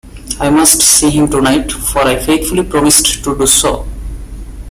I 0.39 0.49
must 0.49 0.81
see 0.81 1.11
him 1.11 1.29
tonight, 1.29 1.71
for 1.71 1.99
I 1.99 2.15
faithfully 2.17 2.63
promised 2.63 3.23
to 3.23 3.35
do 3.37 3.45
so. 3.45 3.85